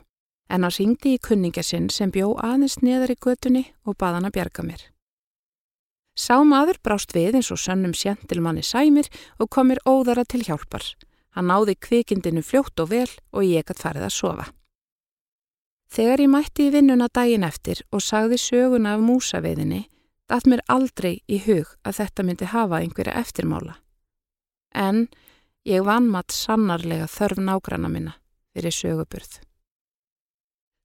[0.49, 4.31] en hann ringdi í kunninga sinn sem bjó aðeins neðar í götunni og baði hann
[4.31, 4.85] að bjarga mér.
[6.19, 9.07] Sá maður brást við eins og sönnum sjentilmanni sæmir
[9.39, 10.83] og komir óðara til hjálpar.
[11.35, 14.49] Hann náði kvikindinu fljótt og vel og ég gætt farið að sofa.
[15.89, 19.87] Þegar ég mætti í vinnuna daginn eftir og sagði söguna af músaveðinni,
[20.29, 23.79] datt mér aldrei í hug að þetta myndi hafa einhverja eftirmála.
[24.75, 25.07] En
[25.65, 28.17] ég vann maður sannarlega þörf nágrana minna
[28.53, 29.39] fyrir söguburð.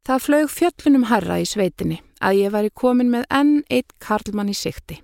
[0.03, 4.55] Það flög fjöllunum harra í sveitinni að ég væri komin með enn eitt karlmann í
[4.55, 4.97] sikti.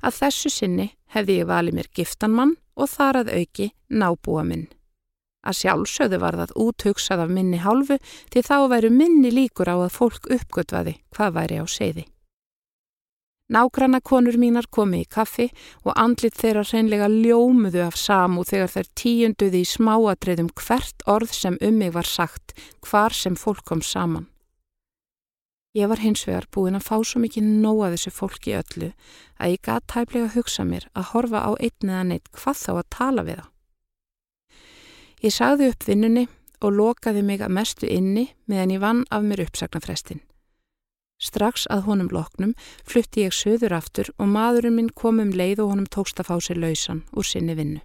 [0.00, 4.68] Að þessu sinni hefði ég valið mér giftanmann og þar að auki nábúa minn.
[5.42, 7.98] Að sjálfsögðu var það úthugsað af minni hálfu
[8.30, 12.06] til þá væru minni líkur á að fólk uppgötvaði hvað væri á seiði.
[13.52, 15.50] Nágranna konur mínar komi í kaffi
[15.84, 21.58] og andlit þeirra hreinlega ljómuðu af samú þegar þær tíunduði í smáadriðum hvert orð sem
[21.60, 24.30] um mig var sagt, hvar sem fólk kom saman.
[25.76, 28.90] Ég var hins vegar búin að fá svo mikið nóa þessu fólki öllu
[29.40, 32.72] að ég gæti tæplega að hugsa mér að horfa á einn eða neitt hvað þá
[32.74, 33.51] að tala við það.
[35.22, 36.26] Ég sagði upp vinnunni
[36.62, 40.22] og lokaði mig að mestu inni meðan ég vann af mér uppsagnafrestin.
[41.22, 45.70] Strax að honum loknum flutti ég söður aftur og maðurinn minn kom um leið og
[45.70, 47.78] honum tókst að fá sér lausan úr sinni vinnu.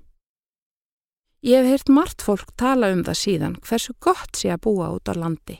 [1.46, 5.06] Ég hef heyrt margt fólk tala um það síðan hversu gott sé að búa út
[5.06, 5.60] á landi.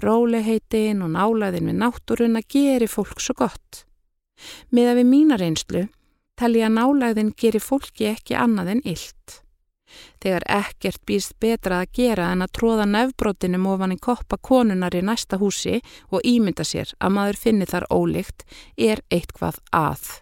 [0.00, 3.84] Róleheitin og nálaðin við náttúrun að geri fólk svo gott.
[4.72, 5.84] Miða við mínar einslu
[6.40, 9.40] telli að nálaðin geri fólki ekki annað en illt.
[10.22, 15.04] Þegar ekkert býst betra að gera en að tróða nefbrotinum ofan í koppa konunar í
[15.04, 18.44] næsta húsi og ímynda sér að maður finni þar ólíkt
[18.76, 20.20] er eitthvað að.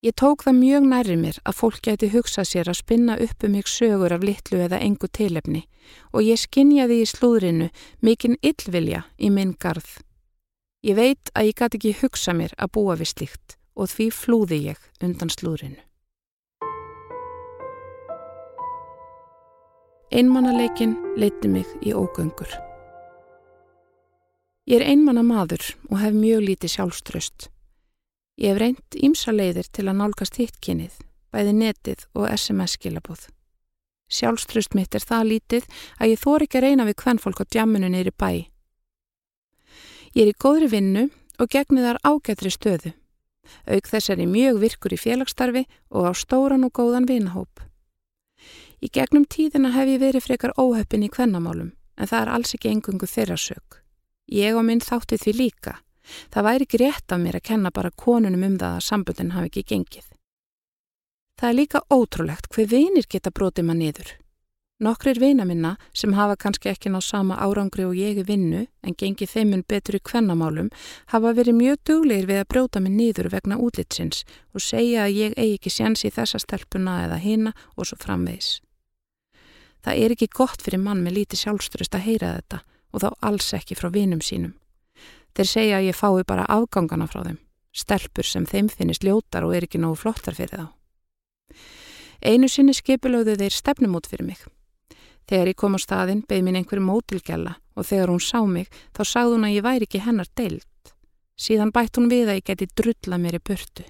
[0.00, 3.52] Ég tók það mjög nærri mér að fólk gæti hugsa sér að spinna upp um
[3.52, 5.66] mig sögur af litlu eða engu tilefni
[6.14, 7.68] og ég skinjaði í slúðrinu
[8.00, 9.98] mikinn yllvilja í minn garð.
[10.80, 14.64] Ég veit að ég gæti ekki hugsa mér að búa við slíkt og því flúði
[14.70, 15.89] ég undan slúðrinu.
[20.10, 22.50] Einmannaleikin leiti mig í ógöngur.
[24.66, 27.46] Ég er einmanna maður og hef mjög lítið sjálfströst.
[28.34, 30.96] Ég hef reynt ímsa leiðir til að nálgast hittkynnið,
[31.30, 33.28] bæði netið og SMS-skilabóð.
[34.10, 35.70] Sjálfströst mitt er það lítið
[36.02, 38.50] að ég þór ekki að reyna við hvern fólk á djamminu neyri bæ.
[40.18, 41.06] Ég er í góðri vinnu
[41.38, 42.96] og gegni þar ágættri stöðu.
[43.70, 47.69] Auk þess er ég mjög virkur í félagsstarfi og á stóran og góðan vinahóp.
[48.80, 52.70] Í gegnum tíðina hef ég verið frekar óhöppin í kvennamálum, en það er alls ekki
[52.72, 53.80] engungu þeirra sög.
[54.32, 55.74] Ég og minn þátti því líka.
[56.32, 59.50] Það væri ekki rétt af mér að kenna bara konunum um það að sambundin hafi
[59.50, 60.06] ekki gengið.
[61.40, 64.10] Það er líka ótrúlegt hver vinir geta brotið maður niður.
[64.80, 69.34] Nokkrir vina minna sem hafa kannski ekki ná sama árangri og ég vinnu en gengið
[69.34, 70.70] þeimun betur í kvennamálum
[71.12, 75.36] hafa verið mjög dugleir við að brjóta mig niður vegna útlitsins og segja að ég
[75.36, 78.60] eigi ekki séns í þessa stelpuna eða hina og svo framvegis.
[79.84, 83.52] Það er ekki gott fyrir mann með lítið sjálfströst að heyra þetta og þá alls
[83.56, 84.54] ekki frá vinum sínum.
[85.34, 87.38] Þeir segja að ég fái bara afgangana frá þeim,
[87.72, 90.66] stelpur sem þeim finnist ljótar og er ekki nógu flottar fyrir þá.
[92.20, 94.42] Einu sinni skipilögðu þeir stefnum út fyrir mig.
[95.30, 99.02] Þegar ég kom á staðin beð mín einhverju mótilgjalla og þegar hún sá mig þá
[99.06, 100.92] sagði hún að ég væri ekki hennar deilt.
[101.40, 103.86] Síðan bætt hún við að ég geti drulla mér í burtu.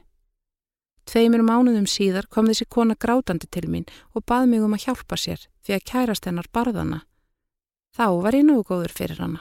[1.11, 5.17] Tveimur mánuðum síðar kom þessi kona grátandi til mín og bað mig um að hjálpa
[5.19, 7.01] sér því að kærast hennar barðana.
[7.99, 9.41] Þá var ég nógu góður fyrir hana.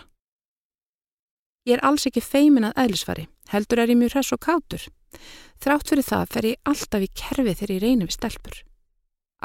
[1.69, 4.88] Ég er alls ekki feimin að eðlisfari, heldur er ég mjög hress og kátur.
[5.62, 8.60] Þrátt fyrir það fer ég alltaf í kerfi þegar ég reynir við stelpur.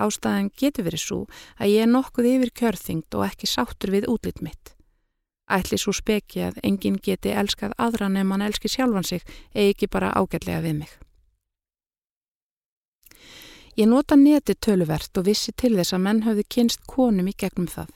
[0.00, 1.22] Ástæðan getur verið svo
[1.60, 4.72] að ég er nokkuð yfir kjörþyngd og ekki sáttur við útlitt mitt.
[5.44, 9.20] Ætli svo speki að enginn geti elskað aðra nefn mann elski sjálfan sig
[9.52, 11.03] eða ekki bara ágætlega við mig.
[13.74, 17.66] Ég nota neti töluvert og vissi til þess að menn hafði kynst konum í gegnum
[17.66, 17.88] það.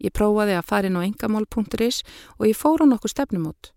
[0.00, 1.98] Ég prófaði að fara inn á engamál.is
[2.38, 3.72] og ég fór á nokkuð stefnum út.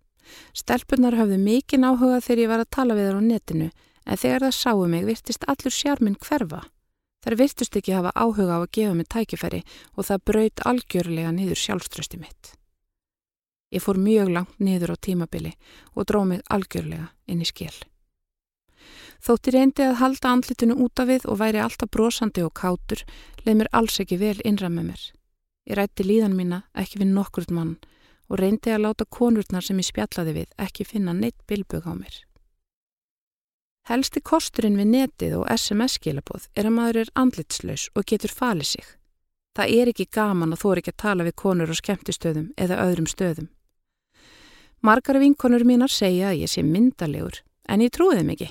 [0.55, 3.67] Stelpunar hafði mikinn áhuga þegar ég var að tala við þar á netinu
[4.05, 6.63] en þegar það sáu mig virtist allur sjárminn hverfa.
[7.21, 9.61] Þar virtust ekki hafa áhuga á að gefa mig tækifæri
[9.97, 12.55] og það braut algjörlega niður sjálfströsti mitt.
[13.75, 15.51] Ég fór mjög langt niður á tímabili
[15.95, 17.75] og dróð mig algjörlega inn í skil.
[19.21, 23.03] Þótti reyndi að halda andlitinu út af við og væri alltaf brosandi og kátur,
[23.45, 25.03] leið mér alls ekki vel innram með mér.
[25.69, 27.75] Ég rætti líðan mína ekki við nokkur mann
[28.31, 32.15] og reyndi að láta konurnar sem ég spjallaði við ekki finna neitt bilbög á mér.
[33.89, 38.85] Helsti kosturinn við netið og SMS-skilabóð er að maður er andlitslaus og getur falið sig.
[39.57, 43.09] Það er ekki gaman að er ekki að tala við konur á skemmtistöðum eða öðrum
[43.09, 43.49] stöðum.
[44.81, 48.49] Margar vinkonur mínar segja að ég sé myndalegur en ég trúið þeim ekki.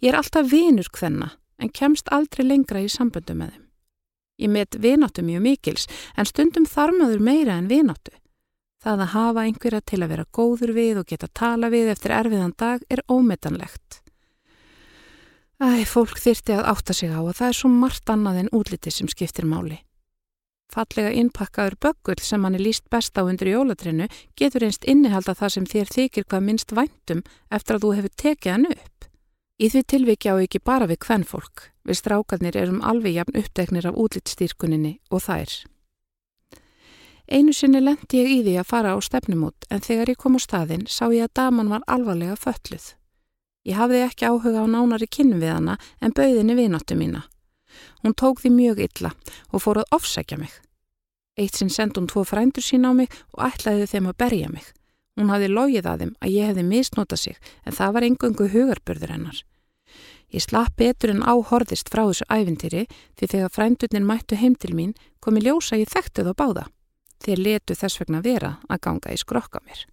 [0.00, 3.66] Ég er alltaf vinur hvenna en kemst aldrei lengra í samböndu með þeim.
[4.40, 8.14] Ég met vináttu mjög mikils en stundum þarmaður meira en vináttu.
[8.80, 12.56] Það að hafa einhverja til að vera góður við og geta tala við eftir erfiðan
[12.56, 14.00] dag er ómetanlegt.
[15.60, 18.92] Æ, fólk þyrti að átta sig á að það er svo margt annað en útliti
[18.94, 19.82] sem skiptir máli.
[20.72, 24.06] Fallega innpakkaður böggull sem hann er líst best á undir jólatrennu
[24.38, 27.20] getur einst innihalda það sem þér þykir hvað minnst væntum
[27.52, 28.99] eftir að þú hefur tekið hann upp.
[29.60, 33.90] Í því tilviki á ekki bara við hvern fólk, við strákarnir erum alveg jafn uppdeknir
[33.90, 35.52] af útlitstýrkuninni og þær.
[37.30, 40.40] Einu sinni lendi ég í því að fara á stefnumút en þegar ég kom á
[40.40, 42.86] staðinn sá ég að daman var alvarlega fölluð.
[43.68, 47.26] Ég hafði ekki áhuga á nánari kynnu við hana en bauðinni vináttu mína.
[48.00, 49.12] Hún tók því mjög illa
[49.52, 50.50] og fór að ofsækja mig.
[51.36, 54.64] Eitt sinn sendi hún tvo frændur sín á mig og ætlaði þeim að berja mig.
[55.20, 59.14] Hún hafði logið að þeim að ég hefði misnotað sig en það var engungu hugarbörður
[59.14, 59.44] hennar.
[60.30, 62.84] Ég slapp betur en áhorðist frá þessu ævintýri
[63.18, 66.66] því þegar frændurnir mættu heim til mín komi ljósa ég þekktu þá báða.
[67.20, 69.86] Þeir letu þess vegna vera að ganga í skrokka mér.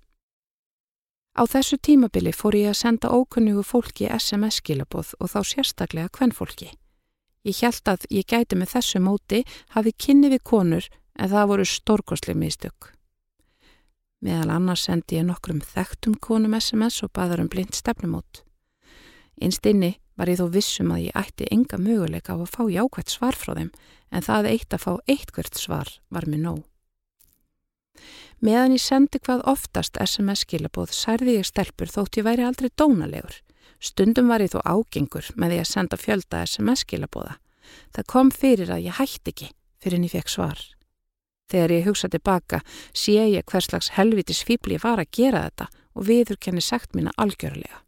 [1.38, 6.72] Á þessu tímabili fór ég að senda ókunnugu fólki SMS-skilaboð og þá sérstaklega hvernfólki.
[7.46, 9.44] Ég held að ég gæti með þessu móti
[9.76, 12.94] hafi kynni við konur en það voru stórkosli mistök.
[14.22, 18.42] Meðal annars sendi ég nokkrum þekktum konum SMS og baðar um blind stefnumót.
[19.38, 23.14] Einst inni var ég þó vissum að ég ætti enga möguleika á að fá jákvæmt
[23.14, 23.72] svar frá þeim
[24.12, 26.64] en það eitt að fá eitthvert svar var mér nóg.
[28.42, 33.40] Meðan ég sendi hvað oftast SMS-skilabóð særði ég stelpur þótt ég væri aldrei dónalegur.
[33.82, 37.38] Stundum var ég þó ágengur með því að senda fjölda SMS-skilabóða.
[37.94, 39.50] Það kom fyrir að ég hætti ekki
[39.82, 40.62] fyrir en ég fekk svar.
[41.48, 42.62] Þegar ég hugsa tilbaka
[42.94, 47.14] sé ég hvers slags helvitis fýbli var að gera þetta og viður kenni sagt mína
[47.18, 47.87] algjörlega.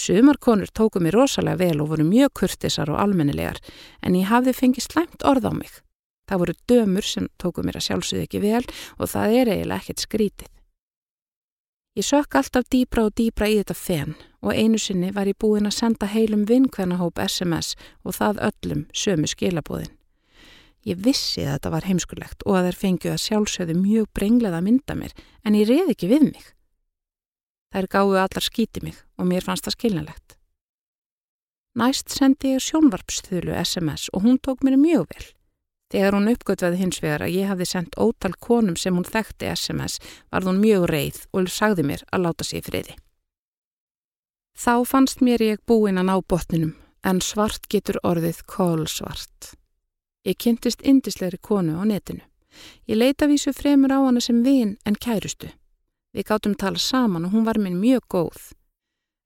[0.00, 3.58] Sumarkonur tóku mér rosalega vel og voru mjög kurtisar og almennilegar
[4.00, 5.72] en ég hafði fengið slæmt orð á mig.
[6.28, 8.64] Það voru dömur sem tóku mér að sjálfsögðu ekki vel
[8.96, 10.50] og það er eiginlega ekkert skrítið.
[11.98, 15.68] Ég sök alltaf dýbra og dýbra í þetta fenn og einu sinni var ég búin
[15.68, 17.74] að senda heilum vinkvennahóp SMS
[18.06, 19.90] og það öllum sömu skilabóðin.
[20.86, 24.66] Ég vissi að þetta var heimskulegt og að þeir fengju að sjálfsögðu mjög brenglega að
[24.70, 25.12] mynda mér
[25.44, 26.46] en ég reði ekki við mig.
[27.70, 30.36] Þær gáðu allar skíti mig og mér fannst það skilnalegt.
[31.78, 35.26] Næst sendi ég sjónvarpsþölu SMS og hún tók mér mjög vel.
[35.90, 39.98] Þegar hún uppgötvaði hins vegar að ég hafði sendt ótal konum sem hún þekkti SMS
[40.30, 42.94] var hún mjög reið og sagði mér að láta sig friði.
[44.58, 46.74] Þá fannst mér ég búinn að ná botninum
[47.06, 49.54] en svart getur orðið kólsvart.
[50.26, 52.26] Ég kynntist indislegri konu á netinu.
[52.90, 55.48] Ég leita vísu fremur á hana sem vin en kærustu.
[56.16, 58.40] Við gáttum tala saman og hún var minn mjög góð.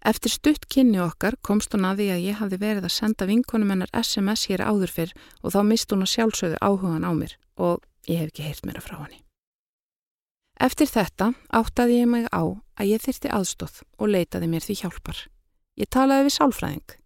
[0.05, 3.71] Eftir stutt kynni okkar komst hún að því að ég hafði verið að senda vinkonum
[3.73, 7.81] hennar SMS hér áður fyrr og þá mist hún að sjálfsögðu áhugan á mér og
[8.05, 9.25] ég hef ekki heyrt mér að frá henni.
[10.61, 15.25] Eftir þetta áttaði ég mig á að ég þyrti aðstóð og leitaði mér því hjálpar.
[15.81, 16.97] Ég talaði við sálfræðing.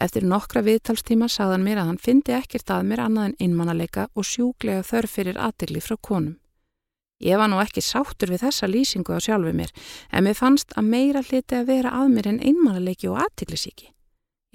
[0.00, 4.24] Eftir nokkra viðtalstíma saðan mér að hann fyndi ekkert að mér annað en einmannalega og
[4.24, 6.39] sjúglega þörf fyrir aðtegli frá konum.
[7.20, 9.72] Ég var nú ekki sáttur við þessa lýsingu á sjálfu mér,
[10.08, 13.90] en mér fannst að meira hliti að vera að mér en einmannalegi og aðtiklisíki.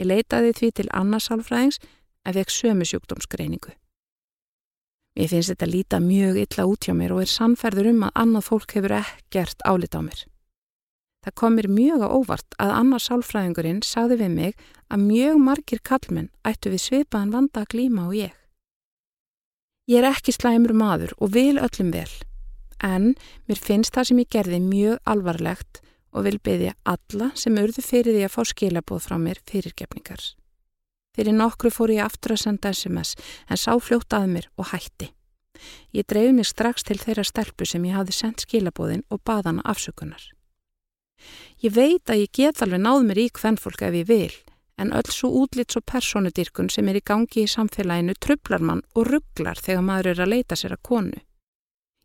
[0.01, 1.77] Ég leitaði því til annarsálfræðings
[2.25, 3.75] ef ekki sömu sjúkdómsgreiningu.
[5.15, 8.47] Mér finnst þetta líta mjög illa út hjá mér og er sannferður um að annað
[8.49, 10.25] fólk hefur ekkert álit á mér.
[11.23, 16.33] Það kom mér mjög á óvart að annarsálfræðingurinn sagði við mig að mjög margir kallmenn
[16.45, 18.33] ættu við svipaðan vanda að glíma og ég.
[19.85, 22.09] Ég er ekki slæmur maður og vil öllum vel
[22.83, 23.13] en
[23.47, 25.81] mér finnst það sem ég gerði mjög alvarlegt
[26.15, 30.23] og vil byggja alla sem urðu fyrir því að fá skilabóð frá mér fyrirgefningar.
[31.15, 33.15] Fyrir nokkru fór ég aftur að senda SMS
[33.47, 35.11] en sá fljótt að mér og hætti.
[35.95, 40.31] Ég dreif mig strax til þeirra stelpu sem ég hafði sendt skilabóðin og baðana afsökunar.
[41.63, 44.33] Ég veit að ég get alveg náð mér í hvern fólk ef ég vil,
[44.77, 49.07] en öll svo útlits og personudyrkun sem er í gangi í samfélaginu trublar mann og
[49.07, 51.23] rugglar þegar maður er að leita sér að konu.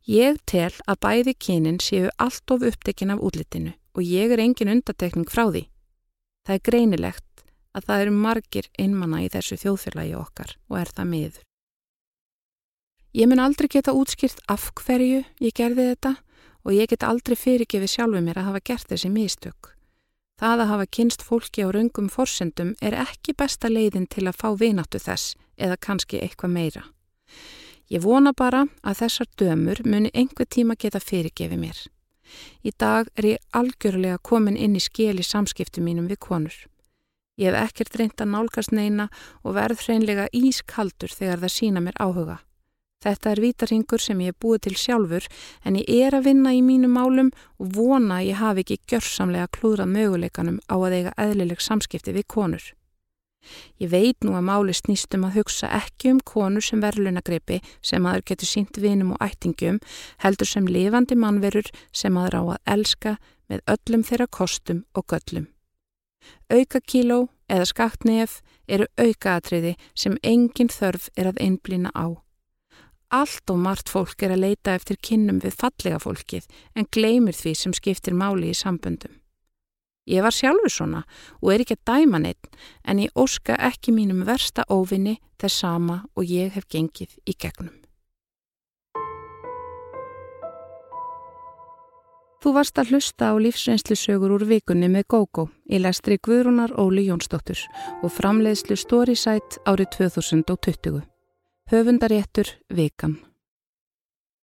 [0.09, 4.73] Ég tel að bæði kynin séu allt of upptekinn af útlitinu og ég er engin
[4.73, 5.67] undatekning frá því.
[6.47, 7.45] Það er greinilegt
[7.77, 11.43] að það eru margir einmanna í þessu þjóðfélagi okkar og er það miður.
[13.13, 16.15] Ég mun aldrei geta útskýrt af hverju ég gerði þetta
[16.65, 19.75] og ég get aldrei fyrirgefið sjálfu mér að hafa gert þessi mistök.
[20.41, 24.49] Það að hafa kynst fólki á raungum forsendum er ekki besta leiðin til að fá
[24.57, 26.85] vináttu þess eða kannski eitthvað meira.
[27.91, 31.79] Ég vona bara að þessar dömur muni einhver tíma geta fyrirgefið mér.
[32.63, 36.55] Í dag er ég algjörlega komin inn í skil í samskiptu mínum við konur.
[37.41, 39.09] Ég hef ekkert reynd að nálgast neina
[39.43, 42.39] og verð hreinlega ískaldur þegar það sína mér áhuga.
[43.01, 45.27] Þetta er vítarhingur sem ég hef búið til sjálfur
[45.65, 49.95] en ég er að vinna í mínu málum og vona ég hafi ekki gjörsamlega klúðrað
[49.97, 52.63] möguleikanum á að eiga eðlileg samskipti við konur.
[53.81, 58.27] Ég veit nú að máli snýstum að hugsa ekki um konu sem verðlunagreipi sem aður
[58.31, 59.81] getur sínt vinum og ættingum,
[60.21, 63.17] heldur sem lifandi mannverur sem aður á að elska
[63.51, 65.49] með öllum þeirra kostum og göllum.
[66.53, 72.21] Auka kíló eða skaktnef eru aukaatriði sem engin þörf er að einblýna á.
[73.11, 76.47] Allt og margt fólk er að leita eftir kinnum við fallega fólkið
[76.79, 79.20] en gleymir því sem skiptir máli í samböndum.
[80.09, 81.03] Ég var sjálfur svona
[81.43, 82.49] og er ekki að dæma neitt
[82.85, 87.77] en ég óska ekki mínum versta óvinni þess sama og ég hef gengið í gegnum.
[92.41, 97.61] Þú varst að hlusta á lífsreynslusögur úr vikunni með GóGó í lestri Guðrúnar Óli Jónsdóttur
[98.01, 101.03] og framleiðslu Storysight árið 2020.
[101.69, 103.19] Höfundaréttur Vikan.